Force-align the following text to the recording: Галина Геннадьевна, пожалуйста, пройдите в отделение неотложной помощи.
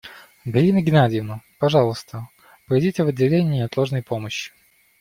Галина 0.45 0.81
Геннадьевна, 0.81 1.41
пожалуйста, 1.59 2.27
пройдите 2.65 3.03
в 3.03 3.07
отделение 3.09 3.59
неотложной 3.59 4.01
помощи. 4.01 4.51